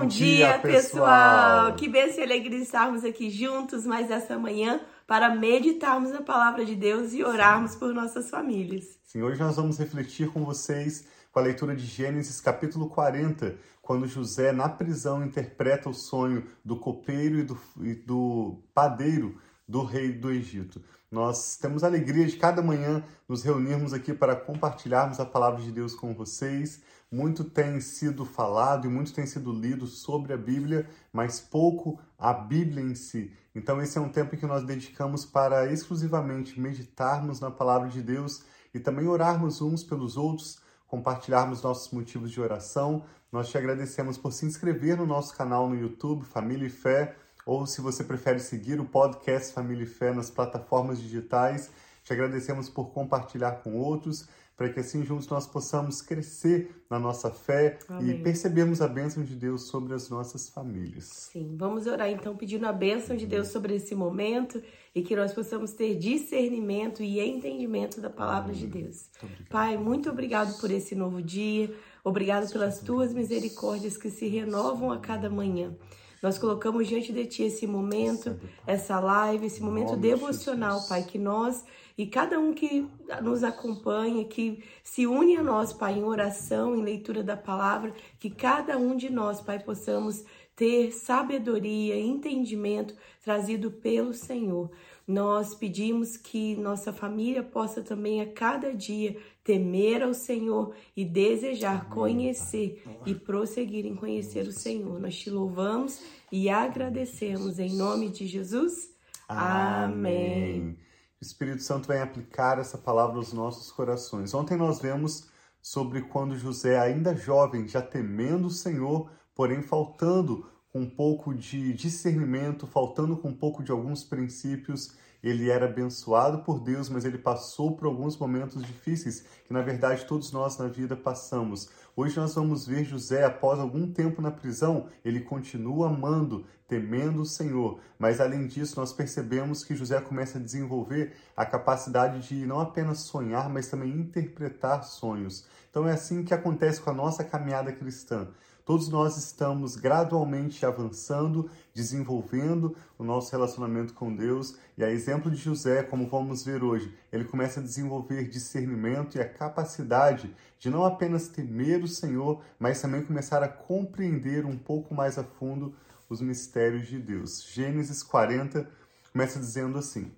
Bom, 0.00 0.06
dia, 0.06 0.36
dia 0.36 0.58
pessoal. 0.60 1.74
Que 1.74 1.88
bênção 1.88 2.20
e 2.20 2.22
alegria 2.22 2.60
estarmos 2.60 3.04
aqui 3.04 3.28
juntos 3.30 3.84
mais 3.84 4.08
essa 4.12 4.38
manhã 4.38 4.80
para 5.08 5.34
meditarmos 5.34 6.12
na 6.12 6.22
palavra 6.22 6.64
de 6.64 6.76
Deus 6.76 7.12
e 7.12 7.24
orarmos 7.24 7.74
por 7.74 7.92
nossas 7.92 8.30
famílias. 8.30 8.96
Sim, 9.02 9.22
hoje 9.22 9.40
nós 9.40 9.56
vamos 9.56 9.76
refletir 9.76 10.28
com 10.30 10.44
vocês 10.44 11.04
com 11.32 11.40
a 11.40 11.42
leitura 11.42 11.74
de 11.74 11.84
Gênesis 11.84 12.40
capítulo 12.40 12.88
40, 12.88 13.56
quando 13.82 14.06
José, 14.06 14.52
na 14.52 14.68
prisão, 14.68 15.24
interpreta 15.24 15.88
o 15.88 15.94
sonho 15.94 16.46
do 16.64 16.76
copeiro 16.76 17.40
e 17.40 17.42
do, 17.42 17.58
e 17.80 17.94
do 17.94 18.62
padeiro 18.72 19.36
do 19.66 19.82
rei 19.82 20.12
do 20.12 20.30
Egito. 20.30 20.80
Nós 21.10 21.56
temos 21.56 21.82
a 21.82 21.86
alegria 21.86 22.26
de 22.26 22.36
cada 22.36 22.60
manhã 22.60 23.02
nos 23.26 23.42
reunirmos 23.42 23.94
aqui 23.94 24.12
para 24.12 24.36
compartilharmos 24.36 25.18
a 25.18 25.24
palavra 25.24 25.62
de 25.62 25.72
Deus 25.72 25.94
com 25.94 26.12
vocês. 26.14 26.82
Muito 27.10 27.44
tem 27.44 27.80
sido 27.80 28.26
falado 28.26 28.86
e 28.86 28.90
muito 28.90 29.14
tem 29.14 29.24
sido 29.24 29.50
lido 29.50 29.86
sobre 29.86 30.34
a 30.34 30.36
Bíblia, 30.36 30.86
mas 31.10 31.40
pouco 31.40 31.98
a 32.18 32.34
Bíblia 32.34 32.82
em 32.82 32.94
si. 32.94 33.32
Então, 33.54 33.80
esse 33.80 33.96
é 33.96 34.00
um 34.00 34.10
tempo 34.10 34.36
que 34.36 34.44
nós 34.44 34.62
dedicamos 34.64 35.24
para 35.24 35.72
exclusivamente 35.72 36.60
meditarmos 36.60 37.40
na 37.40 37.50
palavra 37.50 37.88
de 37.88 38.02
Deus 38.02 38.42
e 38.74 38.78
também 38.78 39.06
orarmos 39.06 39.62
uns 39.62 39.82
pelos 39.82 40.18
outros, 40.18 40.60
compartilharmos 40.86 41.62
nossos 41.62 41.90
motivos 41.90 42.30
de 42.30 42.38
oração. 42.38 43.02
Nós 43.32 43.48
te 43.48 43.56
agradecemos 43.56 44.18
por 44.18 44.32
se 44.34 44.44
inscrever 44.44 44.98
no 44.98 45.06
nosso 45.06 45.34
canal 45.34 45.70
no 45.70 45.74
YouTube, 45.74 46.26
Família 46.26 46.66
e 46.66 46.70
Fé, 46.70 47.16
ou 47.48 47.64
se 47.64 47.80
você 47.80 48.04
prefere 48.04 48.40
seguir 48.40 48.78
o 48.78 48.84
podcast 48.84 49.54
Família 49.54 49.84
e 49.84 49.86
Fé 49.86 50.12
nas 50.12 50.30
plataformas 50.30 51.00
digitais. 51.00 51.70
Te 52.04 52.12
agradecemos 52.12 52.68
por 52.68 52.90
compartilhar 52.90 53.62
com 53.62 53.74
outros 53.74 54.28
para 54.54 54.68
que 54.68 54.80
assim 54.80 55.02
juntos 55.02 55.26
nós 55.28 55.46
possamos 55.46 56.02
crescer 56.02 56.84
na 56.90 56.98
nossa 56.98 57.30
fé 57.30 57.78
Amém. 57.88 58.10
e 58.10 58.22
percebermos 58.22 58.82
a 58.82 58.88
bênção 58.88 59.24
de 59.24 59.34
Deus 59.34 59.62
sobre 59.62 59.94
as 59.94 60.10
nossas 60.10 60.50
famílias. 60.50 61.04
Sim, 61.04 61.56
vamos 61.56 61.86
orar 61.86 62.10
então 62.10 62.36
pedindo 62.36 62.66
a 62.66 62.72
bênção 62.72 63.16
de 63.16 63.24
Deus 63.24 63.48
sobre 63.48 63.76
esse 63.76 63.94
momento 63.94 64.62
e 64.94 65.00
que 65.00 65.16
nós 65.16 65.32
possamos 65.32 65.72
ter 65.72 65.96
discernimento 65.96 67.02
e 67.02 67.18
entendimento 67.18 67.98
da 67.98 68.10
palavra 68.10 68.52
Amém. 68.52 68.60
de 68.60 68.66
Deus. 68.66 69.08
Muito 69.22 69.44
Pai, 69.48 69.78
muito 69.78 70.10
obrigado 70.10 70.60
por 70.60 70.70
esse 70.70 70.94
novo 70.94 71.22
dia, 71.22 71.74
obrigado 72.04 72.52
pelas 72.52 72.80
tuas 72.80 73.14
misericórdias 73.14 73.96
que 73.96 74.10
se 74.10 74.28
renovam 74.28 74.92
a 74.92 74.98
cada 74.98 75.30
manhã. 75.30 75.74
Nós 76.22 76.38
colocamos 76.38 76.88
diante 76.88 77.12
de 77.12 77.26
Ti 77.26 77.44
esse 77.44 77.66
momento, 77.66 78.38
essa 78.66 78.98
live, 78.98 79.46
esse 79.46 79.62
momento 79.62 79.96
devocional, 79.96 80.86
Pai, 80.88 81.04
que 81.04 81.18
nós 81.18 81.64
e 81.96 82.06
cada 82.06 82.38
um 82.38 82.52
que 82.52 82.86
nos 83.22 83.42
acompanha, 83.42 84.24
que 84.24 84.62
se 84.84 85.06
une 85.06 85.36
a 85.36 85.42
nós, 85.42 85.72
Pai, 85.72 85.94
em 85.94 86.04
oração, 86.04 86.76
em 86.76 86.82
leitura 86.82 87.22
da 87.24 87.36
palavra, 87.36 87.92
que 88.20 88.30
cada 88.30 88.76
um 88.76 88.96
de 88.96 89.10
nós, 89.10 89.40
Pai, 89.40 89.58
possamos 89.58 90.24
ter 90.54 90.92
sabedoria, 90.92 91.98
entendimento 91.98 92.94
trazido 93.24 93.70
pelo 93.70 94.12
Senhor. 94.12 94.70
Nós 95.08 95.54
pedimos 95.54 96.18
que 96.18 96.54
nossa 96.56 96.92
família 96.92 97.42
possa 97.42 97.82
também 97.82 98.20
a 98.20 98.30
cada 98.30 98.74
dia 98.74 99.16
temer 99.42 100.02
ao 100.02 100.12
Senhor 100.12 100.74
e 100.94 101.02
desejar 101.02 101.88
conhecer 101.88 102.84
e 103.06 103.14
prosseguir 103.14 103.86
em 103.86 103.96
conhecer 103.96 104.46
o 104.46 104.52
Senhor. 104.52 105.00
Nós 105.00 105.16
te 105.16 105.30
louvamos 105.30 106.02
e 106.30 106.50
agradecemos 106.50 107.58
em 107.58 107.74
nome 107.74 108.10
de 108.10 108.26
Jesus. 108.26 108.92
Amém. 109.26 110.76
O 111.18 111.24
Espírito 111.24 111.62
Santo 111.62 111.88
vem 111.88 112.02
aplicar 112.02 112.58
essa 112.58 112.76
palavra 112.76 113.16
aos 113.16 113.32
nossos 113.32 113.72
corações. 113.72 114.34
Ontem 114.34 114.58
nós 114.58 114.78
vemos 114.78 115.26
sobre 115.62 116.02
quando 116.02 116.36
José, 116.36 116.78
ainda 116.78 117.16
jovem, 117.16 117.66
já 117.66 117.80
temendo 117.80 118.48
o 118.48 118.50
Senhor, 118.50 119.10
porém 119.34 119.62
faltando 119.62 120.46
com 120.72 120.80
um 120.80 120.90
pouco 120.90 121.34
de 121.34 121.72
discernimento, 121.72 122.66
faltando 122.66 123.16
com 123.16 123.28
um 123.28 123.34
pouco 123.34 123.62
de 123.62 123.70
alguns 123.70 124.04
princípios, 124.04 124.94
ele 125.22 125.50
era 125.50 125.66
abençoado 125.66 126.44
por 126.44 126.60
Deus, 126.60 126.88
mas 126.88 127.04
ele 127.04 127.18
passou 127.18 127.76
por 127.76 127.86
alguns 127.86 128.16
momentos 128.16 128.62
difíceis 128.62 129.24
que, 129.44 129.52
na 129.52 129.62
verdade, 129.62 130.04
todos 130.04 130.30
nós 130.30 130.56
na 130.58 130.68
vida 130.68 130.96
passamos. 130.96 131.68
Hoje 131.96 132.16
nós 132.16 132.34
vamos 132.34 132.66
ver 132.66 132.84
José, 132.84 133.24
após 133.24 133.58
algum 133.58 133.90
tempo 133.90 134.22
na 134.22 134.30
prisão, 134.30 134.86
ele 135.04 135.20
continua 135.20 135.88
amando, 135.88 136.46
temendo 136.68 137.22
o 137.22 137.26
Senhor. 137.26 137.80
Mas, 137.98 138.20
além 138.20 138.46
disso, 138.46 138.78
nós 138.78 138.92
percebemos 138.92 139.64
que 139.64 139.74
José 139.74 140.00
começa 140.00 140.38
a 140.38 140.40
desenvolver 140.40 141.16
a 141.36 141.44
capacidade 141.44 142.28
de 142.28 142.46
não 142.46 142.60
apenas 142.60 142.98
sonhar, 143.00 143.48
mas 143.48 143.68
também 143.68 143.90
interpretar 143.90 144.84
sonhos. 144.84 145.48
Então, 145.68 145.88
é 145.88 145.92
assim 145.92 146.22
que 146.22 146.32
acontece 146.32 146.80
com 146.80 146.90
a 146.90 146.94
nossa 146.94 147.24
caminhada 147.24 147.72
cristã. 147.72 148.28
Todos 148.68 148.90
nós 148.90 149.16
estamos 149.16 149.76
gradualmente 149.76 150.66
avançando, 150.66 151.50
desenvolvendo 151.72 152.76
o 152.98 153.02
nosso 153.02 153.32
relacionamento 153.32 153.94
com 153.94 154.14
Deus. 154.14 154.58
E 154.76 154.84
a 154.84 154.90
exemplo 154.90 155.30
de 155.30 155.38
José, 155.38 155.82
como 155.82 156.06
vamos 156.06 156.44
ver 156.44 156.62
hoje, 156.62 156.94
ele 157.10 157.24
começa 157.24 157.60
a 157.60 157.62
desenvolver 157.62 158.28
discernimento 158.28 159.16
e 159.16 159.22
a 159.22 159.26
capacidade 159.26 160.36
de 160.58 160.68
não 160.68 160.84
apenas 160.84 161.28
temer 161.28 161.82
o 161.82 161.88
Senhor, 161.88 162.42
mas 162.58 162.82
também 162.82 163.02
começar 163.02 163.42
a 163.42 163.48
compreender 163.48 164.44
um 164.44 164.58
pouco 164.58 164.94
mais 164.94 165.16
a 165.16 165.24
fundo 165.24 165.74
os 166.06 166.20
mistérios 166.20 166.86
de 166.88 166.98
Deus. 166.98 167.42
Gênesis 167.50 168.02
40 168.02 168.68
começa 169.10 169.38
dizendo 169.38 169.78
assim: 169.78 170.12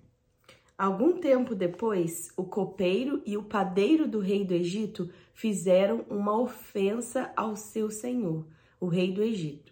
Algum 0.81 1.19
tempo 1.19 1.53
depois, 1.53 2.31
o 2.35 2.43
copeiro 2.43 3.21
e 3.23 3.37
o 3.37 3.43
padeiro 3.43 4.07
do 4.07 4.19
rei 4.19 4.43
do 4.43 4.55
Egito 4.55 5.11
fizeram 5.31 6.03
uma 6.09 6.35
ofensa 6.35 7.31
ao 7.37 7.55
seu 7.55 7.91
senhor, 7.91 8.47
o 8.79 8.87
rei 8.87 9.13
do 9.13 9.21
Egito. 9.21 9.71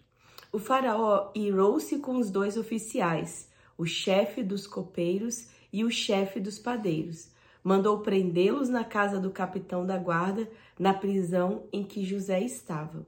O 0.52 0.58
faraó 0.60 1.32
irou-se 1.34 1.98
com 1.98 2.16
os 2.16 2.30
dois 2.30 2.56
oficiais, 2.56 3.50
o 3.76 3.84
chefe 3.84 4.40
dos 4.40 4.68
copeiros 4.68 5.48
e 5.72 5.82
o 5.82 5.90
chefe 5.90 6.38
dos 6.38 6.60
padeiros. 6.60 7.32
Mandou 7.64 7.98
prendê-los 7.98 8.68
na 8.68 8.84
casa 8.84 9.18
do 9.18 9.32
capitão 9.32 9.84
da 9.84 9.98
guarda, 9.98 10.48
na 10.78 10.94
prisão 10.94 11.64
em 11.72 11.82
que 11.82 12.04
José 12.04 12.40
estava. 12.40 13.04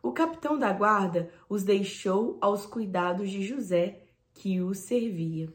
O 0.00 0.12
capitão 0.12 0.56
da 0.56 0.72
guarda 0.72 1.28
os 1.48 1.64
deixou 1.64 2.38
aos 2.40 2.64
cuidados 2.66 3.28
de 3.28 3.42
José, 3.42 4.04
que 4.32 4.60
os 4.60 4.78
servia. 4.78 5.52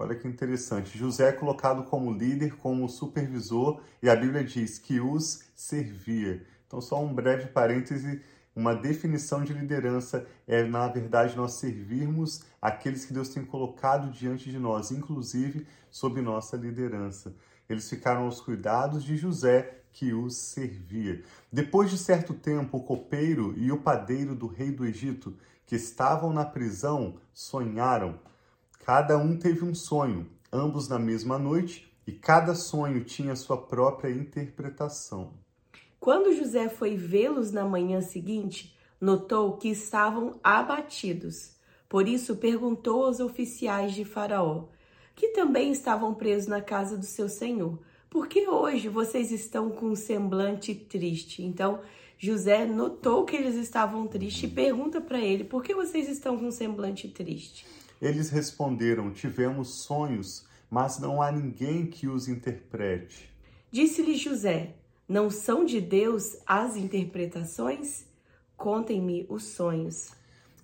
Olha 0.00 0.14
que 0.14 0.26
interessante. 0.26 0.96
José 0.96 1.28
é 1.28 1.32
colocado 1.32 1.82
como 1.82 2.10
líder, 2.10 2.56
como 2.56 2.88
supervisor, 2.88 3.82
e 4.02 4.08
a 4.08 4.16
Bíblia 4.16 4.42
diz 4.42 4.78
que 4.78 4.98
os 4.98 5.42
servia. 5.54 6.42
Então, 6.66 6.80
só 6.80 6.98
um 7.04 7.12
breve 7.12 7.48
parêntese, 7.48 8.22
uma 8.56 8.74
definição 8.74 9.44
de 9.44 9.52
liderança 9.52 10.26
é, 10.48 10.64
na 10.64 10.88
verdade, 10.88 11.36
nós 11.36 11.52
servirmos 11.52 12.42
aqueles 12.62 13.04
que 13.04 13.12
Deus 13.12 13.28
tem 13.28 13.44
colocado 13.44 14.10
diante 14.10 14.50
de 14.50 14.58
nós, 14.58 14.90
inclusive 14.90 15.66
sob 15.90 16.22
nossa 16.22 16.56
liderança. 16.56 17.34
Eles 17.68 17.86
ficaram 17.86 18.22
aos 18.22 18.40
cuidados 18.40 19.04
de 19.04 19.18
José, 19.18 19.82
que 19.92 20.14
os 20.14 20.34
servia. 20.34 21.22
Depois 21.52 21.90
de 21.90 21.98
certo 21.98 22.32
tempo, 22.32 22.78
o 22.78 22.84
copeiro 22.84 23.52
e 23.54 23.70
o 23.70 23.76
padeiro 23.76 24.34
do 24.34 24.46
rei 24.46 24.70
do 24.70 24.86
Egito, 24.86 25.36
que 25.66 25.76
estavam 25.76 26.32
na 26.32 26.46
prisão, 26.46 27.18
sonharam 27.34 28.18
Cada 28.84 29.16
um 29.18 29.36
teve 29.36 29.64
um 29.64 29.74
sonho, 29.74 30.26
ambos 30.52 30.88
na 30.88 30.98
mesma 30.98 31.38
noite, 31.38 31.90
e 32.06 32.12
cada 32.12 32.54
sonho 32.54 33.04
tinha 33.04 33.36
sua 33.36 33.56
própria 33.56 34.10
interpretação. 34.10 35.34
Quando 36.00 36.34
José 36.34 36.68
foi 36.68 36.96
vê-los 36.96 37.52
na 37.52 37.64
manhã 37.64 38.00
seguinte, 38.00 38.74
notou 39.00 39.58
que 39.58 39.68
estavam 39.68 40.40
abatidos. 40.42 41.56
Por 41.88 42.08
isso 42.08 42.36
perguntou 42.36 43.04
aos 43.04 43.20
oficiais 43.20 43.92
de 43.92 44.04
Faraó, 44.04 44.64
que 45.14 45.28
também 45.28 45.70
estavam 45.70 46.14
presos 46.14 46.48
na 46.48 46.62
casa 46.62 46.96
do 46.96 47.04
seu 47.04 47.28
senhor: 47.28 47.78
Por 48.08 48.28
que 48.28 48.48
hoje 48.48 48.88
vocês 48.88 49.30
estão 49.30 49.70
com 49.70 49.86
um 49.86 49.96
semblante 49.96 50.74
triste? 50.74 51.42
Então 51.42 51.80
José 52.18 52.64
notou 52.64 53.24
que 53.24 53.36
eles 53.36 53.56
estavam 53.56 54.06
tristes 54.06 54.44
e 54.44 54.54
pergunta 54.54 55.00
para 55.00 55.20
ele: 55.20 55.44
Por 55.44 55.62
que 55.62 55.74
vocês 55.74 56.08
estão 56.08 56.38
com 56.38 56.46
um 56.46 56.50
semblante 56.50 57.08
triste? 57.08 57.66
Eles 58.00 58.30
responderam: 58.30 59.12
Tivemos 59.12 59.82
sonhos, 59.82 60.46
mas 60.70 60.98
não 60.98 61.20
há 61.20 61.30
ninguém 61.30 61.86
que 61.86 62.08
os 62.08 62.28
interprete. 62.28 63.30
Disse-lhe 63.70 64.16
José: 64.16 64.74
Não 65.08 65.28
são 65.30 65.64
de 65.64 65.80
Deus 65.80 66.38
as 66.46 66.76
interpretações? 66.76 68.06
Contem-me 68.56 69.26
os 69.28 69.44
sonhos. 69.44 70.12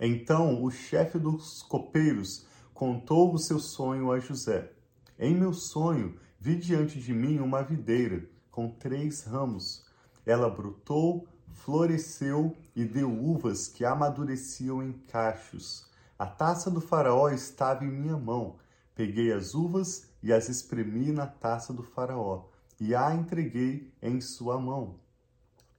Então 0.01 0.63
o 0.63 0.71
chefe 0.71 1.19
dos 1.19 1.63
copeiros 1.63 2.47
contou 2.75 3.33
o 3.33 3.39
seu 3.39 3.59
sonho 3.59 4.13
a 4.13 4.19
José. 4.19 4.71
Em 5.19 5.35
meu 5.35 5.55
sonho, 5.55 6.15
vi 6.39 6.57
diante 6.57 7.01
de 7.01 7.15
mim 7.15 7.39
uma 7.39 7.63
videira 7.63 8.29
com 8.51 8.69
três 8.69 9.23
ramos. 9.23 9.85
Ela 10.27 10.51
brotou, 10.51 11.27
floresceu 11.53 12.55
e 12.75 12.85
deu 12.85 13.11
uvas 13.11 13.69
que 13.69 13.85
amadureciam 13.85 14.83
em 14.83 14.93
cachos. 14.93 15.86
A 16.19 16.27
taça 16.27 16.71
do 16.71 16.81
faraó 16.81 17.29
estava 17.29 17.85
em 17.85 17.91
minha 17.91 18.17
mão. 18.17 18.57
Peguei 18.95 19.33
as 19.33 19.55
uvas 19.55 20.09
e 20.23 20.33
as 20.33 20.49
espremi 20.49 21.13
na 21.13 21.27
taça 21.27 21.73
do 21.73 21.83
faraó 21.83 22.45
e 22.81 22.95
a 22.95 23.15
entreguei 23.15 23.93
em 24.03 24.21
sua 24.21 24.59
mão. 24.59 24.99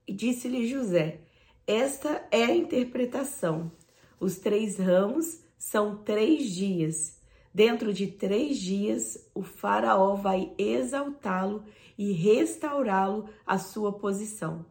E 0.06 0.12
disse-lhe 0.12 0.68
José: 0.68 1.20
Esta 1.66 2.26
é 2.30 2.44
a 2.44 2.54
interpretação. 2.54 3.70
Os 4.20 4.38
três 4.38 4.78
ramos 4.78 5.40
são 5.58 5.96
três 5.96 6.50
dias. 6.50 7.18
Dentro 7.52 7.92
de 7.92 8.06
três 8.06 8.58
dias, 8.58 9.28
o 9.34 9.42
Faraó 9.42 10.14
vai 10.14 10.52
exaltá-lo 10.56 11.64
e 11.96 12.12
restaurá-lo 12.12 13.28
à 13.46 13.58
sua 13.58 13.92
posição. 13.92 14.64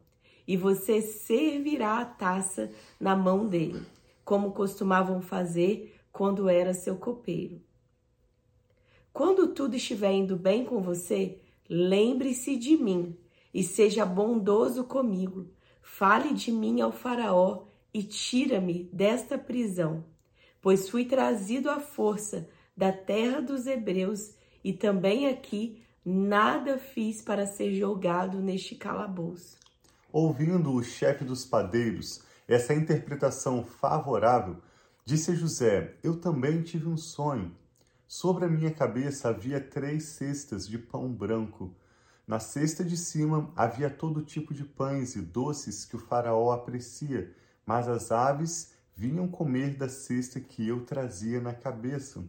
E 0.47 0.55
você 0.55 1.01
servirá 1.01 1.99
a 1.99 2.05
taça 2.05 2.71
na 2.99 3.15
mão 3.15 3.47
dele, 3.47 3.85
como 4.27 4.51
costumavam 4.51 5.21
fazer 5.21 5.95
quando 6.11 6.49
era 6.49 6.73
seu 6.73 6.97
copeiro. 6.97 7.61
Quando 9.13 9.53
tudo 9.53 9.77
estiver 9.77 10.11
indo 10.11 10.35
bem 10.35 10.65
com 10.65 10.81
você, 10.81 11.39
lembre-se 11.69 12.57
de 12.57 12.75
mim 12.75 13.17
e 13.53 13.63
seja 13.63 14.05
bondoso 14.05 14.83
comigo. 14.83 15.49
Fale 15.81 16.33
de 16.33 16.51
mim 16.51 16.81
ao 16.81 16.91
Faraó 16.91 17.67
e 17.93 18.03
tira-me 18.03 18.89
desta 18.91 19.37
prisão, 19.37 20.03
pois 20.61 20.89
fui 20.89 21.05
trazido 21.05 21.69
à 21.69 21.79
força 21.79 22.49
da 22.75 22.91
terra 22.91 23.39
dos 23.39 23.65
Hebreus 23.65 24.35
e 24.61 24.73
também 24.73 25.27
aqui 25.27 25.81
nada 26.03 26.77
fiz 26.77 27.21
para 27.21 27.45
ser 27.47 27.73
julgado 27.73 28.41
neste 28.41 28.75
calabouço. 28.75 29.55
Ouvindo 30.11 30.73
o 30.73 30.83
chefe 30.83 31.23
dos 31.23 31.45
padeiros 31.45 32.26
essa 32.47 32.73
interpretação 32.73 33.63
favorável, 33.63 34.57
disse 35.03 35.35
José: 35.35 35.95
Eu 36.01 36.19
também 36.19 36.61
tive 36.61 36.87
um 36.87 36.97
sonho. 36.97 37.55
Sobre 38.07 38.45
a 38.45 38.49
minha 38.49 38.71
cabeça 38.71 39.29
havia 39.29 39.59
três 39.59 40.05
cestas 40.05 40.67
de 40.67 40.77
pão 40.77 41.11
branco 41.11 41.75
na 42.27 42.41
cesta 42.41 42.83
de 42.83 42.97
cima 42.97 43.53
havia 43.55 43.89
todo 43.89 44.21
tipo 44.21 44.53
de 44.53 44.65
pães 44.65 45.15
e 45.15 45.21
doces 45.21 45.85
que 45.85 45.95
o 45.95 45.99
faraó 45.99 46.51
aprecia, 46.51 47.33
mas 47.65 47.87
as 47.87 48.11
aves 48.11 48.73
vinham 48.93 49.29
comer 49.29 49.77
da 49.77 49.87
cesta 49.87 50.37
que 50.41 50.67
eu 50.67 50.83
trazia 50.83 51.39
na 51.39 51.53
cabeça. 51.53 52.21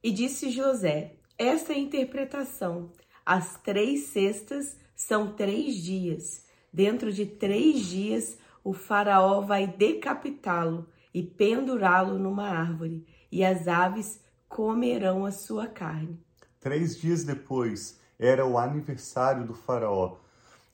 E 0.00 0.12
disse 0.12 0.48
José: 0.48 1.16
Esta 1.36 1.72
é 1.72 1.76
a 1.76 1.80
interpretação. 1.80 2.92
As 3.26 3.60
três 3.60 4.10
cestas 4.10 4.76
são 4.94 5.34
três 5.34 5.74
dias. 5.74 6.44
Dentro 6.72 7.12
de 7.12 7.26
três 7.26 7.80
dias, 7.86 8.38
o 8.64 8.72
faraó 8.72 9.40
vai 9.40 9.66
decapitá-lo 9.66 10.86
e 11.12 11.22
pendurá-lo 11.22 12.18
numa 12.18 12.48
árvore, 12.48 13.06
e 13.30 13.44
as 13.44 13.68
aves 13.68 14.20
comerão 14.48 15.24
a 15.24 15.30
sua 15.30 15.66
carne. 15.66 16.18
Três 16.60 16.96
dias 16.96 17.24
depois, 17.24 17.98
era 18.18 18.46
o 18.46 18.56
aniversário 18.56 19.44
do 19.44 19.52
Faraó, 19.54 20.18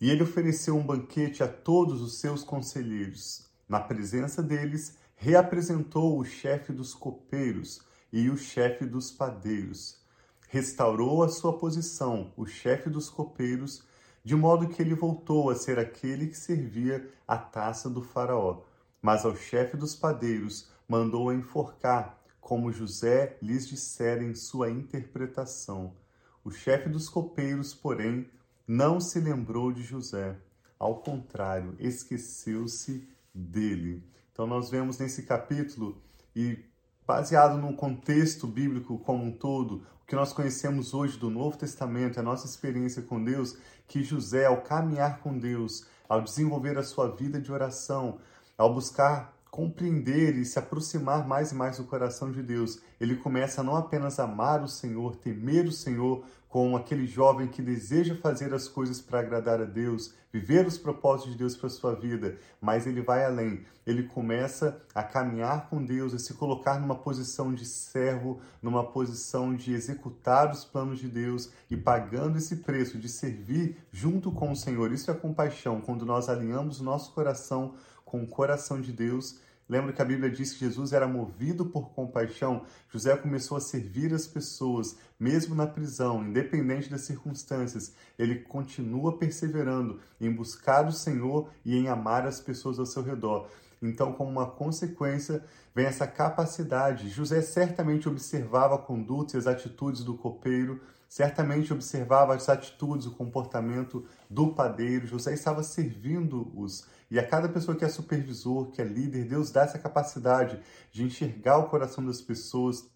e 0.01 0.11
ele 0.11 0.23
ofereceu 0.23 0.77
um 0.77 0.85
banquete 0.85 1.43
a 1.43 1.49
todos 1.49 2.03
os 2.03 2.21
seus 2.21 2.45
conselheiros. 2.45 3.49
Na 3.69 3.81
presença 3.81 4.43
deles, 4.43 4.99
reapresentou 5.17 6.19
o 6.19 6.25
chefe 6.25 6.73
dos 6.73 6.95
copeiros 6.95 7.81
e 8.13 8.29
o 8.29 8.37
chefe 8.37 8.85
dos 8.85 9.11
padeiros. 9.11 10.01
Restaurou 10.49 11.23
a 11.23 11.29
sua 11.29 11.59
posição, 11.59 12.33
o 12.37 12.47
chefe 12.47 12.89
dos 12.89 13.09
copeiros, 13.11 13.83
de 14.29 14.37
modo 14.37 14.69
que 14.69 14.83
ele 14.83 14.95
voltou 14.95 15.49
a 15.49 15.55
ser 15.55 15.79
aquele 15.79 16.27
que 16.27 16.37
servia 16.37 17.11
a 17.27 17.39
taça 17.39 17.89
do 17.89 18.03
Faraó. 18.03 18.61
Mas 19.01 19.25
ao 19.25 19.35
chefe 19.35 19.75
dos 19.75 19.97
padeiros 19.97 20.71
mandou 20.87 21.33
enforcar, 21.33 22.23
como 22.39 22.71
José 22.71 23.39
lhes 23.41 23.67
dissera 23.67 24.23
em 24.23 24.35
sua 24.35 24.69
interpretação. 24.69 25.97
O 26.45 26.51
chefe 26.51 26.91
dos 26.91 27.09
copeiros, 27.09 27.73
porém, 27.73 28.29
não 28.67 29.01
se 29.01 29.19
lembrou 29.19 29.73
de 29.73 29.83
José. 29.83 30.37
Ao 30.79 31.01
contrário, 31.01 31.75
esqueceu-se 31.79 33.09
dele. 33.35 34.05
Então, 34.31 34.47
nós 34.47 34.69
vemos 34.69 34.99
nesse 34.99 35.23
capítulo, 35.23 36.03
e 36.37 36.67
baseado 37.09 37.57
no 37.57 37.73
contexto 37.73 38.47
bíblico 38.47 38.99
como 38.99 39.25
um 39.25 39.33
todo, 39.33 39.77
o 40.03 40.07
que 40.07 40.15
nós 40.15 40.31
conhecemos 40.31 40.93
hoje 40.93 41.19
do 41.19 41.31
Novo 41.31 41.57
Testamento, 41.57 42.21
a 42.21 42.23
nossa 42.23 42.47
experiência 42.47 43.01
com 43.01 43.25
Deus, 43.25 43.57
que 43.87 44.05
José, 44.05 44.45
ao 44.45 44.61
caminhar 44.61 45.21
com 45.21 45.39
Deus, 45.39 45.87
ao 46.07 46.21
desenvolver 46.21 46.77
a 46.77 46.83
sua 46.83 47.09
vida 47.09 47.41
de 47.41 47.51
oração, 47.51 48.19
ao 48.59 48.75
buscar 48.75 49.35
compreender 49.51 50.37
e 50.37 50.45
se 50.45 50.59
aproximar 50.59 51.27
mais 51.27 51.51
e 51.51 51.55
mais 51.55 51.79
do 51.79 51.85
coração 51.85 52.31
de 52.31 52.43
Deus, 52.43 52.79
ele 53.01 53.17
começa 53.17 53.63
a 53.63 53.65
não 53.65 53.75
apenas 53.75 54.21
amar 54.21 54.63
o 54.63 54.69
Senhor, 54.69 55.17
temer 55.17 55.65
o 55.65 55.73
Senhor, 55.73 56.23
como 56.49 56.77
aquele 56.77 57.07
jovem 57.07 57.47
que 57.47 57.61
deseja 57.61 58.15
fazer 58.15 58.55
as 58.55 58.67
coisas 58.67 59.01
para 59.01 59.21
agradar 59.21 59.61
a 59.61 59.65
Deus, 59.65 60.15
viver 60.33 60.67
os 60.67 60.79
propósitos 60.79 61.33
de 61.33 61.39
Deus 61.39 61.57
para 61.57 61.69
sua 61.69 61.95
vida, 61.95 62.39
mas 62.61 62.87
ele 62.87 63.03
vai 63.03 63.25
além. 63.25 63.65
Ele 63.87 64.03
começa 64.03 64.81
a 64.95 65.03
caminhar 65.03 65.69
com 65.69 65.85
Deus, 65.85 66.15
a 66.15 66.19
se 66.19 66.35
colocar 66.35 66.81
numa 66.81 66.95
posição 66.95 67.55
de 67.55 67.67
servo, 67.67 68.41
numa 68.63 68.85
posição 68.85 69.55
de 69.55 69.73
executar 69.73 70.51
os 70.51 70.65
planos 70.65 70.99
de 70.99 71.09
Deus 71.09 71.51
e 71.71 71.77
pagando 71.77 72.39
esse 72.39 72.57
preço 72.57 72.99
de 72.99 73.09
servir 73.09 73.77
junto 73.93 74.33
com 74.33 74.53
o 74.53 74.57
Senhor. 74.57 74.93
Isso 74.93 75.11
é 75.11 75.15
compaixão, 75.15 75.81
quando 75.81 76.07
nós 76.07 76.29
alinhamos 76.29 76.81
nosso 76.81 77.13
coração 77.13 77.75
com 78.05 78.23
o 78.23 78.27
coração 78.27 78.81
de 78.81 78.93
Deus. 78.93 79.39
Lembra 79.69 79.93
que 79.93 80.01
a 80.01 80.05
Bíblia 80.05 80.31
diz 80.31 80.55
que 80.55 80.61
Jesus 80.61 80.95
era 80.95 81.07
movido 81.07 81.67
por 81.67 81.91
compaixão? 81.91 82.63
José 82.91 83.15
começou 83.17 83.59
a 83.59 83.61
servir 83.61 84.15
as 84.15 84.27
pessoas, 84.27 84.97
mesmo 85.21 85.55
na 85.55 85.67
prisão, 85.67 86.25
independente 86.27 86.89
das 86.89 87.03
circunstâncias. 87.03 87.93
Ele 88.19 88.37
continua 88.37 89.19
perseverando 89.19 90.01
em 90.19 90.33
buscar 90.33 90.87
o 90.87 90.93
Senhor 90.93 91.51
e 91.67 91.77
em 91.77 91.89
amar 91.89 92.27
as 92.27 92.41
pessoas 92.41 92.79
ao 92.79 92.87
seu 92.87 93.03
redor. 93.03 93.49
Então, 93.83 94.13
como 94.13 94.31
uma 94.31 94.47
consequência, 94.47 95.45
vem 95.75 95.85
essa 95.85 96.07
capacidade. 96.07 97.11
José 97.11 97.43
certamente 97.43 98.09
observava 98.09 98.75
a 98.75 98.79
conduta 98.79 99.37
e 99.37 99.39
as 99.39 99.47
atitudes 99.47 100.03
do 100.03 100.15
copeiro, 100.15 100.81
certamente 101.09 101.73
observava 101.73 102.35
as 102.35 102.49
atitudes, 102.49 103.07
o 103.07 103.13
comportamento 103.13 104.05
do 104.29 104.49
padeiro. 104.55 105.07
José 105.07 105.35
estava 105.35 105.63
servindo-os 105.63 106.87
e 107.11 107.19
a 107.19 107.27
cada 107.27 107.49
pessoa 107.49 107.77
que 107.77 107.85
é 107.85 107.89
supervisor, 107.89 108.71
que 108.71 108.83
é 108.83 108.85
líder, 108.85 109.25
Deus 109.25 109.51
dá 109.51 109.63
essa 109.63 109.79
capacidade 109.79 110.61
de 110.93 111.03
enxergar 111.03 111.59
o 111.59 111.69
coração 111.69 112.05
das 112.05 112.21
pessoas, 112.21 112.87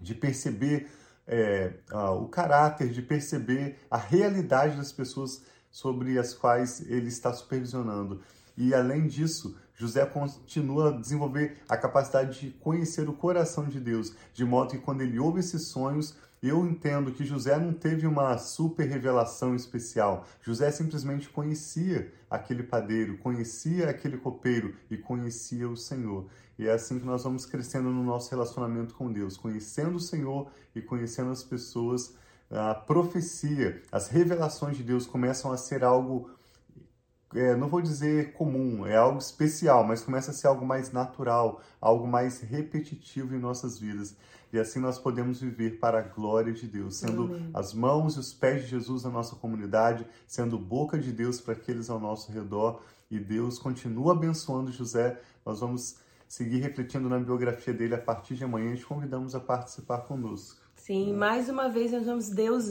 de 0.00 0.14
perceber 0.14 0.88
é, 1.26 1.72
o 2.20 2.28
caráter, 2.28 2.90
de 2.90 3.00
perceber 3.00 3.78
a 3.90 3.96
realidade 3.96 4.76
das 4.76 4.92
pessoas 4.92 5.42
sobre 5.70 6.18
as 6.18 6.34
quais 6.34 6.80
ele 6.90 7.08
está 7.08 7.32
supervisionando. 7.32 8.20
E 8.56 8.74
além 8.74 9.06
disso, 9.06 9.56
José 9.74 10.04
continua 10.06 10.90
a 10.90 11.00
desenvolver 11.00 11.58
a 11.68 11.76
capacidade 11.76 12.38
de 12.38 12.50
conhecer 12.50 13.08
o 13.08 13.12
coração 13.12 13.64
de 13.64 13.80
Deus, 13.80 14.14
de 14.32 14.44
modo 14.44 14.70
que 14.70 14.78
quando 14.78 15.00
ele 15.00 15.18
ouve 15.18 15.40
esses 15.40 15.62
sonhos, 15.62 16.14
eu 16.48 16.66
entendo 16.66 17.12
que 17.12 17.24
José 17.24 17.58
não 17.58 17.72
teve 17.72 18.06
uma 18.06 18.36
super 18.38 18.88
revelação 18.88 19.54
especial. 19.54 20.26
José 20.42 20.70
simplesmente 20.70 21.28
conhecia 21.28 22.12
aquele 22.28 22.62
padeiro, 22.62 23.18
conhecia 23.18 23.88
aquele 23.88 24.16
copeiro 24.16 24.74
e 24.90 24.96
conhecia 24.96 25.68
o 25.68 25.76
Senhor. 25.76 26.26
E 26.58 26.66
é 26.66 26.72
assim 26.72 26.98
que 26.98 27.06
nós 27.06 27.24
vamos 27.24 27.46
crescendo 27.46 27.90
no 27.90 28.02
nosso 28.02 28.30
relacionamento 28.30 28.94
com 28.94 29.12
Deus, 29.12 29.36
conhecendo 29.36 29.96
o 29.96 30.00
Senhor 30.00 30.50
e 30.74 30.82
conhecendo 30.82 31.30
as 31.30 31.42
pessoas. 31.42 32.14
A 32.50 32.74
profecia, 32.74 33.82
as 33.90 34.08
revelações 34.08 34.76
de 34.76 34.82
Deus 34.82 35.06
começam 35.06 35.50
a 35.50 35.56
ser 35.56 35.82
algo 35.82 36.30
é, 37.34 37.56
não 37.56 37.68
vou 37.68 37.82
dizer 37.82 38.32
comum, 38.32 38.86
é 38.86 38.96
algo 38.96 39.18
especial, 39.18 39.82
mas 39.82 40.02
começa 40.02 40.30
a 40.30 40.34
ser 40.34 40.46
algo 40.46 40.64
mais 40.64 40.92
natural, 40.92 41.60
algo 41.80 42.06
mais 42.06 42.40
repetitivo 42.40 43.34
em 43.34 43.40
nossas 43.40 43.76
vidas. 43.76 44.16
E 44.54 44.58
assim 44.60 44.78
nós 44.78 45.00
podemos 45.00 45.40
viver 45.40 45.80
para 45.80 45.98
a 45.98 46.02
glória 46.02 46.52
de 46.52 46.68
Deus, 46.68 46.94
sendo 46.94 47.24
Amém. 47.24 47.50
as 47.52 47.74
mãos 47.74 48.14
e 48.14 48.20
os 48.20 48.32
pés 48.32 48.62
de 48.62 48.68
Jesus 48.68 49.02
na 49.02 49.10
nossa 49.10 49.34
comunidade, 49.34 50.06
sendo 50.28 50.56
boca 50.56 50.96
de 50.96 51.10
Deus 51.10 51.40
para 51.40 51.54
aqueles 51.54 51.90
ao 51.90 51.98
nosso 51.98 52.30
redor. 52.30 52.80
E 53.10 53.18
Deus 53.18 53.58
continua 53.58 54.12
abençoando 54.12 54.70
José. 54.70 55.20
Nós 55.44 55.58
vamos 55.58 55.96
seguir 56.28 56.58
refletindo 56.58 57.08
na 57.08 57.18
biografia 57.18 57.74
dele 57.74 57.96
a 57.96 58.00
partir 58.00 58.36
de 58.36 58.44
amanhã. 58.44 58.76
Te 58.76 58.86
convidamos 58.86 59.34
a 59.34 59.40
participar 59.40 60.02
conosco. 60.02 60.60
Sim, 60.76 61.14
mais 61.14 61.48
uma 61.48 61.68
vez 61.68 61.90
nós 61.90 62.06
vamos 62.06 62.28
Deus 62.28 62.66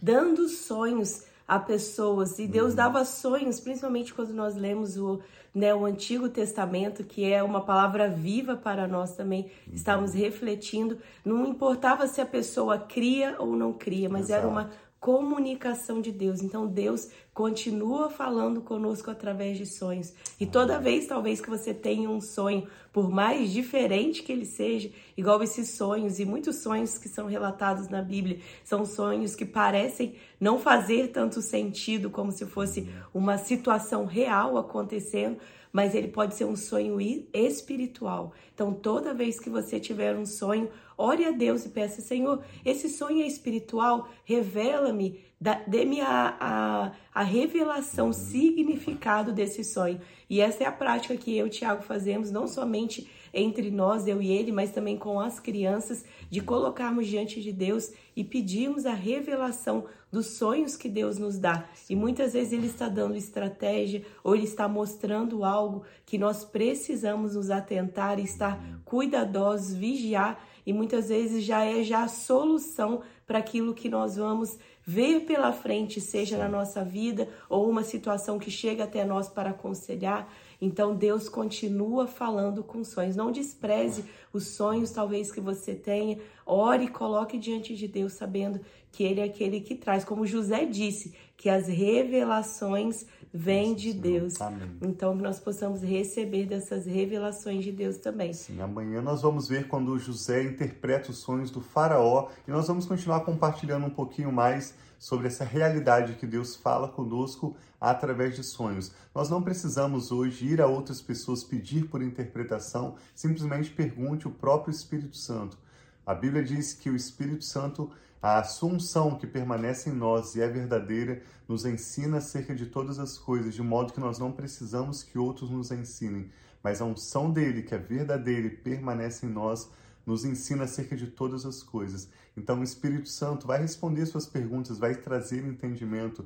dando 0.00 0.48
sonhos 0.48 1.24
a 1.46 1.58
pessoas. 1.58 2.38
E 2.38 2.46
Deus 2.46 2.70
uhum. 2.70 2.76
dava 2.76 3.04
sonhos, 3.04 3.60
principalmente 3.60 4.12
quando 4.12 4.32
nós 4.32 4.56
lemos 4.56 4.96
o, 4.96 5.20
né, 5.54 5.74
o 5.74 5.84
Antigo 5.84 6.28
Testamento, 6.28 7.04
que 7.04 7.30
é 7.30 7.42
uma 7.42 7.60
palavra 7.60 8.08
viva 8.08 8.56
para 8.56 8.86
nós 8.88 9.12
também. 9.12 9.50
Uhum. 9.66 9.74
Estávamos 9.74 10.14
refletindo. 10.14 10.98
Não 11.24 11.46
importava 11.46 12.06
se 12.06 12.20
a 12.20 12.26
pessoa 12.26 12.78
cria 12.78 13.36
ou 13.38 13.54
não 13.54 13.72
cria, 13.72 14.08
mas 14.08 14.26
Exato. 14.26 14.40
era 14.40 14.48
uma 14.48 14.70
comunicação 15.06 16.00
de 16.00 16.10
Deus. 16.10 16.42
Então 16.42 16.66
Deus 16.66 17.08
continua 17.32 18.10
falando 18.10 18.60
conosco 18.60 19.08
através 19.08 19.56
de 19.56 19.64
sonhos. 19.64 20.12
E 20.40 20.44
toda 20.44 20.80
vez, 20.80 21.06
talvez, 21.06 21.40
que 21.40 21.48
você 21.48 21.72
tenha 21.72 22.10
um 22.10 22.20
sonho, 22.20 22.66
por 22.92 23.08
mais 23.08 23.52
diferente 23.52 24.24
que 24.24 24.32
ele 24.32 24.44
seja, 24.44 24.90
igual 25.16 25.40
esses 25.44 25.76
sonhos 25.76 26.18
e 26.18 26.24
muitos 26.24 26.56
sonhos 26.56 26.98
que 26.98 27.08
são 27.08 27.26
relatados 27.26 27.88
na 27.88 28.02
Bíblia, 28.02 28.40
são 28.64 28.84
sonhos 28.84 29.36
que 29.36 29.44
parecem 29.44 30.16
não 30.40 30.58
fazer 30.58 31.12
tanto 31.12 31.40
sentido 31.40 32.10
como 32.10 32.32
se 32.32 32.44
fosse 32.44 32.90
uma 33.14 33.38
situação 33.38 34.06
real 34.06 34.58
acontecendo, 34.58 35.38
mas 35.72 35.94
ele 35.94 36.08
pode 36.08 36.34
ser 36.34 36.46
um 36.46 36.56
sonho 36.56 36.98
espiritual. 37.32 38.32
Então, 38.52 38.72
toda 38.72 39.14
vez 39.14 39.38
que 39.38 39.50
você 39.50 39.78
tiver 39.78 40.16
um 40.16 40.26
sonho, 40.26 40.68
ore 40.96 41.24
a 41.24 41.30
Deus 41.30 41.64
e 41.64 41.68
peça, 41.68 42.00
Senhor, 42.00 42.42
esse 42.64 42.88
sonho 42.88 43.22
é 43.22 43.26
espiritual, 43.26 44.08
revela-me, 44.24 45.20
dê-me 45.66 46.00
a, 46.00 46.36
a, 46.40 46.92
a 47.14 47.22
revelação, 47.22 48.12
significado 48.12 49.32
desse 49.32 49.62
sonho. 49.62 50.00
E 50.28 50.40
essa 50.40 50.64
é 50.64 50.66
a 50.66 50.72
prática 50.72 51.16
que 51.16 51.36
eu 51.36 51.46
e 51.46 51.48
o 51.48 51.52
Tiago 51.52 51.82
fazemos, 51.82 52.30
não 52.30 52.46
somente 52.46 53.08
entre 53.32 53.70
nós, 53.70 54.08
eu 54.08 54.22
e 54.22 54.30
ele, 54.30 54.50
mas 54.50 54.72
também 54.72 54.96
com 54.96 55.20
as 55.20 55.38
crianças, 55.38 56.04
de 56.30 56.40
colocarmos 56.40 57.06
diante 57.06 57.42
de 57.42 57.52
Deus 57.52 57.92
e 58.16 58.24
pedirmos 58.24 58.86
a 58.86 58.94
revelação 58.94 59.84
dos 60.10 60.38
sonhos 60.38 60.76
que 60.76 60.88
Deus 60.88 61.18
nos 61.18 61.38
dá. 61.38 61.68
E 61.90 61.94
muitas 61.94 62.32
vezes 62.32 62.54
ele 62.54 62.66
está 62.66 62.88
dando 62.88 63.14
estratégia 63.16 64.02
ou 64.24 64.34
ele 64.34 64.44
está 64.44 64.66
mostrando 64.66 65.44
algo 65.44 65.84
que 66.06 66.16
nós 66.16 66.44
precisamos 66.44 67.34
nos 67.34 67.50
atentar 67.50 68.18
estar 68.18 68.58
cuidadosos, 68.84 69.74
vigiar 69.74 70.42
e 70.66 70.72
muitas 70.72 71.08
vezes 71.08 71.44
já 71.44 71.64
é 71.64 71.84
já 71.84 72.02
a 72.02 72.08
solução 72.08 73.00
para 73.24 73.38
aquilo 73.38 73.72
que 73.72 73.88
nós 73.88 74.16
vamos 74.16 74.58
ver 74.84 75.20
pela 75.20 75.52
frente, 75.52 76.00
seja 76.00 76.36
na 76.36 76.48
nossa 76.48 76.84
vida 76.84 77.28
ou 77.48 77.68
uma 77.68 77.82
situação 77.82 78.38
que 78.38 78.50
chega 78.50 78.84
até 78.84 79.04
nós 79.04 79.28
para 79.28 79.50
aconselhar. 79.50 80.28
Então 80.60 80.94
Deus 80.94 81.28
continua 81.28 82.06
falando 82.06 82.62
com 82.62 82.84
sonhos. 82.84 83.16
Não 83.16 83.32
despreze 83.32 84.04
os 84.32 84.48
sonhos 84.48 84.90
talvez 84.90 85.32
que 85.32 85.40
você 85.40 85.74
tenha. 85.74 86.18
Ore 86.44 86.84
e 86.84 86.88
coloque 86.88 87.36
diante 87.36 87.74
de 87.74 87.88
Deus 87.88 88.12
sabendo 88.12 88.60
que 88.92 89.02
ele 89.02 89.20
é 89.20 89.24
aquele 89.24 89.60
que 89.60 89.74
traz, 89.74 90.04
como 90.04 90.26
José 90.26 90.64
disse, 90.64 91.14
que 91.36 91.50
as 91.50 91.66
revelações 91.66 93.04
vêm 93.36 93.74
de 93.74 93.92
Deus. 93.92 94.40
Amém. 94.40 94.70
Então 94.82 95.16
que 95.16 95.22
nós 95.22 95.38
possamos 95.38 95.82
receber 95.82 96.46
dessas 96.46 96.86
revelações 96.86 97.64
de 97.64 97.70
Deus 97.70 97.98
também. 97.98 98.32
Sim, 98.32 98.60
amanhã 98.60 99.02
nós 99.02 99.22
vamos 99.22 99.48
ver 99.48 99.68
quando 99.68 99.98
José 99.98 100.42
interpreta 100.42 101.10
os 101.10 101.18
sonhos 101.18 101.50
do 101.50 101.60
faraó 101.60 102.28
e 102.48 102.50
nós 102.50 102.66
vamos 102.66 102.86
continuar 102.86 103.20
compartilhando 103.20 103.86
um 103.86 103.90
pouquinho 103.90 104.32
mais 104.32 104.74
sobre 104.98 105.26
essa 105.26 105.44
realidade 105.44 106.14
que 106.14 106.26
Deus 106.26 106.56
fala 106.56 106.88
conosco 106.88 107.54
através 107.80 108.34
de 108.34 108.42
sonhos. 108.42 108.92
Nós 109.14 109.28
não 109.28 109.42
precisamos 109.42 110.10
hoje 110.10 110.46
ir 110.46 110.60
a 110.60 110.66
outras 110.66 111.02
pessoas 111.02 111.44
pedir 111.44 111.86
por 111.88 112.02
interpretação, 112.02 112.96
simplesmente 113.14 113.70
pergunte 113.70 114.26
o 114.26 114.30
próprio 114.30 114.70
Espírito 114.72 115.16
Santo. 115.16 115.58
A 116.06 116.14
Bíblia 116.14 116.42
diz 116.42 116.72
que 116.72 116.88
o 116.88 116.94
Espírito 116.94 117.44
Santo 117.44 117.90
a 118.22 118.38
assunção 118.38 119.16
que 119.16 119.26
permanece 119.26 119.90
em 119.90 119.92
nós 119.92 120.34
e 120.34 120.40
é 120.40 120.48
verdadeira 120.48 121.22
nos 121.48 121.64
ensina 121.64 122.18
acerca 122.18 122.54
de 122.54 122.66
todas 122.66 122.98
as 122.98 123.18
coisas, 123.18 123.54
de 123.54 123.62
modo 123.62 123.92
que 123.92 124.00
nós 124.00 124.18
não 124.18 124.32
precisamos 124.32 125.02
que 125.02 125.18
outros 125.18 125.50
nos 125.50 125.70
ensinem, 125.70 126.30
mas 126.62 126.80
a 126.80 126.84
unção 126.84 127.30
dele, 127.30 127.62
que 127.62 127.74
é 127.74 127.78
verdadeira 127.78 128.46
e 128.46 128.50
permanece 128.50 129.26
em 129.26 129.28
nós, 129.28 129.70
nos 130.04 130.24
ensina 130.24 130.64
acerca 130.64 130.96
de 130.96 131.08
todas 131.08 131.44
as 131.44 131.62
coisas. 131.62 132.08
Então 132.36 132.60
o 132.60 132.64
Espírito 132.64 133.08
Santo 133.08 133.46
vai 133.46 133.60
responder 133.60 134.06
suas 134.06 134.26
perguntas, 134.26 134.78
vai 134.78 134.94
trazer 134.94 135.44
entendimento. 135.44 136.24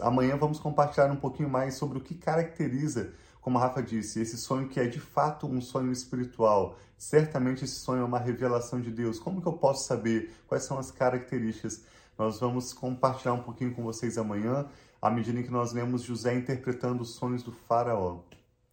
Amanhã 0.00 0.36
vamos 0.36 0.58
compartilhar 0.58 1.10
um 1.10 1.16
pouquinho 1.16 1.48
mais 1.48 1.74
sobre 1.74 1.98
o 1.98 2.00
que 2.00 2.14
caracteriza 2.14 3.12
como 3.48 3.56
a 3.56 3.62
Rafa 3.62 3.82
disse, 3.82 4.20
esse 4.20 4.36
sonho 4.36 4.68
que 4.68 4.78
é 4.78 4.86
de 4.86 5.00
fato 5.00 5.46
um 5.46 5.58
sonho 5.58 5.90
espiritual, 5.90 6.76
certamente 6.98 7.64
esse 7.64 7.76
sonho 7.76 8.02
é 8.02 8.04
uma 8.04 8.18
revelação 8.18 8.78
de 8.78 8.90
Deus. 8.90 9.18
Como 9.18 9.40
que 9.40 9.48
eu 9.48 9.54
posso 9.54 9.86
saber 9.86 10.30
quais 10.46 10.64
são 10.64 10.78
as 10.78 10.90
características? 10.90 11.82
Nós 12.18 12.38
vamos 12.40 12.74
compartilhar 12.74 13.32
um 13.32 13.42
pouquinho 13.42 13.74
com 13.74 13.82
vocês 13.82 14.18
amanhã, 14.18 14.66
à 15.00 15.08
medida 15.08 15.42
que 15.42 15.50
nós 15.50 15.72
lemos 15.72 16.02
José 16.02 16.34
interpretando 16.34 17.00
os 17.00 17.14
sonhos 17.14 17.42
do 17.42 17.50
faraó. 17.50 18.18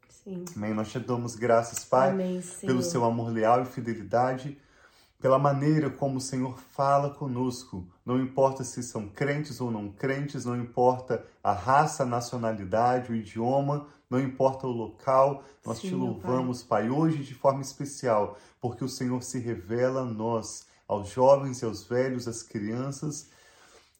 Sim. 0.10 0.44
Amém. 0.53 0.74
Nós 0.74 0.91
te 0.91 1.00
damos 1.00 1.38
graças, 1.38 1.86
Pai, 1.86 2.10
Amém, 2.10 2.44
pelo 2.60 2.82
seu 2.82 3.05
amor 3.05 3.32
leal 3.32 3.62
e 3.62 3.65
fidelidade 3.65 4.58
pela 5.25 5.39
maneira 5.39 5.89
como 5.89 6.17
o 6.17 6.22
Senhor 6.22 6.55
fala 6.60 7.10
conosco. 7.10 7.88
Não 8.05 8.22
importa 8.22 8.63
se 8.63 8.84
são 8.84 9.08
crentes 9.08 9.60
ou 9.60 9.72
não 9.72 9.89
crentes, 9.89 10.46
não 10.46 10.55
importa 10.55 11.25
a 11.44 11.51
raça, 11.51 12.03
a 12.03 12.05
nacionalidade, 12.05 13.12
o 13.12 13.15
idioma, 13.15 13.88
não 14.10 14.20
importa 14.20 14.68
o 14.68 14.72
local, 14.72 15.44
nós 15.66 15.80
Sim, 15.80 15.90
te 15.90 15.96
louvamos, 15.96 16.64
pai. 16.64 16.84
pai, 16.84 16.92
hoje 16.92 17.24
de 17.24 17.34
forma 17.34 17.62
especial, 17.62 18.38
porque 18.62 18.84
o 18.84 18.90
Senhor 18.90 19.22
se 19.24 19.40
revela 19.40 20.02
a 20.02 20.06
nós, 20.06 20.68
aos 20.88 21.10
jovens 21.10 21.62
e 21.62 21.66
aos 21.66 21.84
velhos, 21.84 22.28
às 22.28 22.44
crianças 22.44 23.30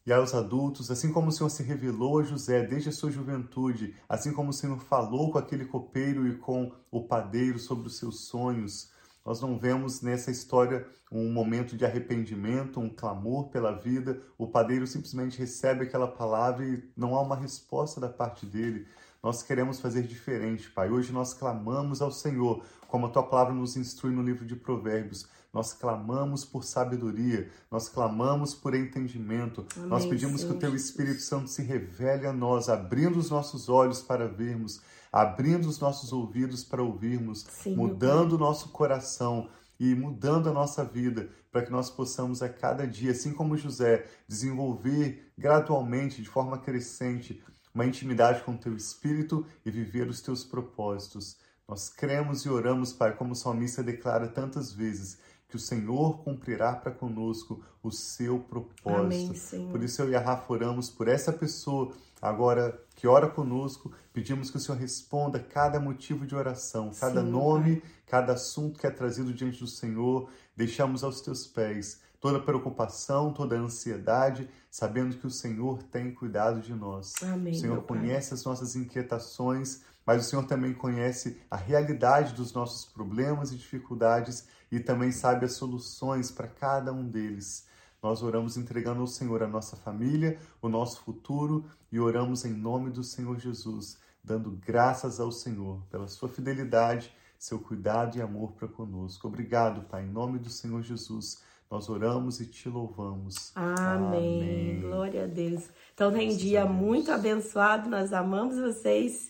e 0.06 0.14
aos 0.14 0.36
adultos, 0.36 0.92
assim 0.92 1.12
como 1.12 1.30
o 1.30 1.32
Senhor 1.32 1.50
se 1.50 1.64
revelou 1.64 2.20
a 2.20 2.24
José 2.24 2.62
desde 2.62 2.90
a 2.90 2.92
sua 2.92 3.10
juventude, 3.10 3.96
assim 4.08 4.32
como 4.32 4.52
o 4.52 4.54
Senhor 4.54 4.80
falou 4.80 5.32
com 5.32 5.40
aquele 5.40 5.66
copeiro 5.66 6.28
e 6.28 6.38
com 6.38 6.72
o 6.92 7.02
padeiro 7.02 7.58
sobre 7.58 7.88
os 7.88 7.98
seus 7.98 8.28
sonhos. 8.28 8.92
Nós 9.26 9.42
não 9.42 9.58
vemos 9.58 10.02
nessa 10.02 10.30
história 10.30 10.86
um 11.12 11.32
momento 11.34 11.76
de 11.76 11.84
arrependimento, 11.84 12.80
um 12.80 12.90
clamor 12.90 13.50
pela 13.50 13.72
vida. 13.72 14.22
O 14.38 14.48
padeiro 14.48 14.86
simplesmente 14.86 15.40
recebe 15.40 15.84
aquela 15.84 16.08
palavra 16.08 16.64
e 16.64 16.84
não 16.96 17.16
há 17.16 17.22
uma 17.24 17.36
resposta 17.36 18.00
da 18.00 18.08
parte 18.08 18.46
dele. 18.46 18.86
Nós 19.26 19.42
queremos 19.42 19.80
fazer 19.80 20.04
diferente, 20.04 20.70
Pai. 20.70 20.92
Hoje 20.92 21.12
nós 21.12 21.34
clamamos 21.34 22.00
ao 22.00 22.12
Senhor, 22.12 22.64
como 22.88 23.08
a 23.08 23.10
tua 23.10 23.24
palavra 23.24 23.56
nos 23.56 23.76
instrui 23.76 24.14
no 24.14 24.22
livro 24.22 24.46
de 24.46 24.56
Provérbios. 24.56 25.26
Nós 25.52 25.74
clamamos 25.74 26.46
por 26.46 26.64
sabedoria, 26.64 27.50
nós 27.72 27.90
clamamos 27.90 28.54
por 28.54 28.76
entendimento. 28.76 29.66
Amém, 29.76 29.90
nós 29.90 30.06
pedimos 30.06 30.42
Senhor. 30.42 30.52
que 30.52 30.58
o 30.58 30.60
teu 30.60 30.76
Espírito 30.76 31.22
Santo 31.22 31.50
se 31.50 31.64
revele 31.64 32.28
a 32.28 32.32
nós, 32.32 32.70
abrindo 32.70 33.18
os 33.18 33.32
nossos 33.32 33.68
olhos 33.68 34.00
para 34.00 34.28
vermos, 34.28 34.80
abrindo 35.12 35.68
os 35.68 35.80
nossos 35.80 36.14
ouvidos 36.14 36.64
para 36.64 36.84
ouvirmos, 36.84 37.48
Sim, 37.50 37.76
mudando 37.76 38.34
o 38.34 38.38
nosso 38.38 38.70
coração 38.70 39.50
e 39.80 39.96
mudando 39.96 40.50
a 40.50 40.54
nossa 40.54 40.86
vida, 40.86 41.30
para 41.52 41.64
que 41.64 41.72
nós 41.72 41.90
possamos 41.90 42.44
a 42.44 42.50
cada 42.50 42.86
dia, 42.86 43.10
assim 43.10 43.34
como 43.34 43.58
José, 43.58 44.06
desenvolver 44.28 45.32
gradualmente, 45.36 46.22
de 46.22 46.30
forma 46.30 46.60
crescente, 46.60 47.42
uma 47.76 47.86
intimidade 47.86 48.42
com 48.44 48.54
o 48.54 48.58
teu 48.58 48.74
espírito 48.76 49.46
e 49.66 49.70
viver 49.70 50.08
os 50.08 50.22
teus 50.22 50.46
propósitos. 50.46 51.38
Nós 51.68 51.90
cremos 51.90 52.46
e 52.46 52.50
oramos, 52.50 52.94
Pai, 52.94 53.14
como 53.14 53.34
o 53.34 53.36
salmista 53.36 53.84
declara 53.84 54.28
tantas 54.30 54.72
vezes, 54.72 55.18
que 55.50 55.58
o 55.58 55.60
Senhor 55.60 56.20
cumprirá 56.20 56.74
para 56.74 56.92
conosco 56.92 57.62
o 57.84 57.92
seu 57.92 58.40
propósito. 58.40 59.60
Amém, 59.60 59.70
por 59.70 59.84
isso 59.84 60.02
eu 60.02 60.10
e 60.10 60.16
a 60.16 60.20
Rafa 60.20 60.52
oramos 60.52 60.90
por 60.90 61.08
essa 61.08 61.34
pessoa 61.34 61.92
agora 62.22 62.82
que 62.96 63.08
ora 63.08 63.28
conosco, 63.28 63.92
pedimos 64.14 64.50
que 64.50 64.58
o 64.58 64.60
Senhor 64.60 64.78
responda 64.78 65.40
cada 65.40 65.80
motivo 65.80 66.26
de 66.26 66.34
oração, 66.34 66.92
cada 66.98 67.22
Sim, 67.22 67.30
nome, 67.30 67.76
pai. 67.82 67.90
cada 68.08 68.34
assunto 68.34 68.80
que 68.80 68.88
é 68.88 68.92
trazido 68.92 69.34
diante 69.34 69.60
do 69.60 69.68
Senhor, 69.68 70.30
deixamos 70.56 71.04
aos 71.04 71.22
teus 71.22 71.46
pés 71.46 72.00
toda 72.20 72.40
preocupação, 72.40 73.32
toda 73.34 73.56
ansiedade, 73.56 74.50
sabendo 74.70 75.18
que 75.18 75.28
o 75.28 75.32
Senhor 75.32 75.84
tem 75.84 76.14
cuidado 76.14 76.62
de 76.62 76.74
nós. 76.74 77.14
Amém, 77.22 77.54
o 77.54 77.60
Senhor 77.60 77.82
conhece 77.84 78.34
as 78.34 78.44
nossas 78.44 78.76
inquietações, 78.76 79.84
mas 80.06 80.26
o 80.26 80.30
Senhor 80.30 80.46
também 80.46 80.74
conhece 80.74 81.42
a 81.50 81.56
realidade 81.56 82.34
dos 82.34 82.54
nossos 82.54 82.86
problemas 82.86 83.52
e 83.52 83.56
dificuldades 83.56 84.48
e 84.72 84.80
também 84.80 85.12
sabe 85.12 85.46
as 85.46 85.54
soluções 85.54 86.32
para 86.32 86.48
cada 86.48 86.92
um 86.92 87.08
deles. 87.08 87.68
Nós 88.02 88.22
oramos 88.22 88.56
entregando 88.56 89.02
ao 89.02 89.08
Senhor 89.08 89.42
a 89.42 89.48
nossa 89.48 89.76
família, 89.76 90.38
o 90.62 90.70
nosso 90.70 91.02
futuro 91.02 91.66
e 91.92 92.00
oramos 92.00 92.46
em 92.46 92.54
nome 92.54 92.92
do 92.92 93.04
Senhor 93.04 93.40
Jesus, 93.40 93.98
dando 94.24 94.52
graças 94.52 95.20
ao 95.20 95.32
Senhor 95.32 95.82
pela 95.90 96.08
sua 96.08 96.30
fidelidade, 96.30 97.12
seu 97.40 97.60
cuidado 97.60 98.18
e 98.18 98.22
amor 98.22 98.52
para 98.52 98.68
conosco. 98.68 99.28
Obrigado, 99.28 99.88
Pai, 99.90 100.04
em 100.04 100.12
nome 100.12 100.38
do 100.38 100.50
Senhor 100.50 100.82
Jesus. 100.84 101.42
Nós 101.76 101.90
oramos 101.90 102.40
e 102.40 102.46
te 102.46 102.70
louvamos. 102.70 103.52
Amém. 103.54 104.42
Amém. 104.42 104.80
Glória 104.80 105.26
a 105.26 105.28
Deus. 105.28 105.70
Então 105.94 106.10
tem 106.10 106.34
dia 106.34 106.66
muito 106.66 107.12
abençoado. 107.12 107.90
Nós 107.90 108.14
amamos 108.14 108.58
vocês. 108.58 109.30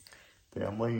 Até 0.51 0.67
amanhã. 0.67 0.93